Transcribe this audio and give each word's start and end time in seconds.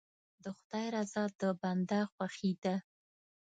د 0.43 0.45
خدای 0.57 0.85
رضا 0.95 1.23
د 1.39 1.41
بنده 1.61 1.99
خوښي 2.11 2.51
ده. 2.63 2.75